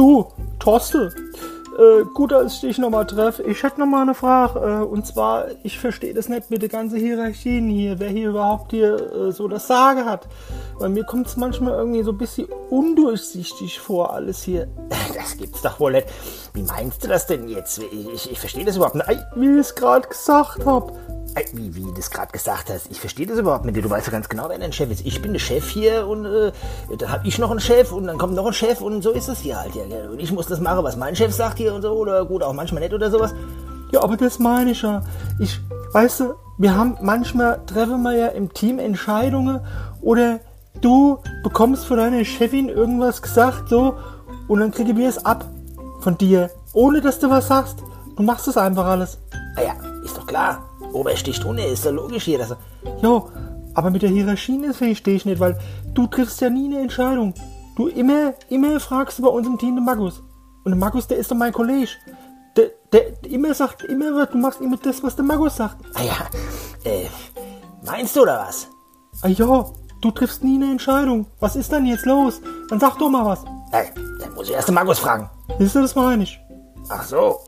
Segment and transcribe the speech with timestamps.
[0.00, 1.14] Du, Torste,
[1.78, 3.42] äh, gut, dass ich dich nochmal treffe.
[3.42, 4.58] Ich hätte nochmal eine Frage.
[4.58, 8.70] Äh, und zwar, ich verstehe das nicht mit den ganzen Hierarchien hier, wer hier überhaupt
[8.70, 10.26] hier äh, so das Sage hat.
[10.78, 14.68] Bei mir kommt es manchmal irgendwie so ein bisschen undurchsichtig vor, alles hier.
[15.14, 16.06] Das gibt's doch wohl nicht.
[16.54, 17.78] Wie meinst du das denn jetzt?
[17.78, 19.20] Ich, ich, verstehe das überhaupt nicht.
[19.34, 20.94] Wie ich es gerade gesagt habe.
[21.52, 23.76] Wie, wie du das gerade gesagt hast, ich verstehe das überhaupt nicht.
[23.76, 25.06] Du weißt ja ganz genau, wer dein Chef ist.
[25.06, 26.52] Ich bin der Chef hier und äh,
[26.96, 29.28] dann hab ich noch einen Chef und dann kommt noch ein Chef und so ist
[29.28, 29.74] es hier halt.
[29.74, 32.42] Ja, und ich muss das machen, was mein Chef sagt hier und so oder gut,
[32.42, 33.34] auch manchmal nicht oder sowas.
[33.92, 35.02] Ja, aber das meine ich ja.
[35.38, 35.60] Ich,
[35.92, 39.60] weißt du, wir haben manchmal treffen wir ja im Team Entscheidungen
[40.00, 40.40] oder
[40.80, 43.96] du bekommst von deiner Chefin irgendwas gesagt so
[44.48, 45.44] und dann kriegen wir es ab
[46.00, 47.78] von dir, ohne dass du was sagst.
[48.16, 49.18] Du machst es einfach alles.
[49.56, 49.72] Naja,
[50.04, 50.69] ist doch klar.
[50.92, 52.38] Ober sticht ohne, ist doch logisch hier.
[52.38, 52.56] Dass,
[53.02, 53.30] Jo,
[53.74, 55.58] aber mit der Hierarchie das verstehe ich nicht, weil
[55.94, 57.34] du triffst ja nie eine Entscheidung.
[57.76, 60.22] Du immer, immer fragst du bei uns im Team den Markus.
[60.64, 61.88] Und der Markus, der ist doch mein Kollege.
[62.56, 65.76] Der, der immer sagt, immer, du machst immer das, was der Markus sagt.
[65.94, 66.28] naja,
[66.84, 67.06] äh,
[67.84, 68.66] meinst du oder was?
[69.22, 69.64] Ah ja,
[70.00, 71.26] du triffst nie eine Entscheidung.
[71.38, 72.40] Was ist denn jetzt los?
[72.68, 73.44] Dann sag doch mal was.
[73.72, 73.86] Ey,
[74.20, 75.30] dann muss ich erst den Markus fragen.
[75.58, 76.40] Siehst du, das meine ich.
[76.88, 77.38] Ach so.